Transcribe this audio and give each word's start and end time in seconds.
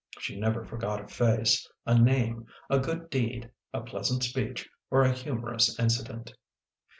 She 0.17 0.35
never 0.35 0.65
forgot 0.65 0.99
a 0.99 1.07
face, 1.07 1.69
a 1.85 1.95
name, 1.95 2.47
a 2.71 2.79
good 2.79 3.11
deed, 3.11 3.51
a 3.71 3.81
pleasant 3.81 4.23
speech 4.23 4.67
or 4.89 5.03
a 5.03 5.13
humorous 5.13 5.77
incident. 5.77 6.33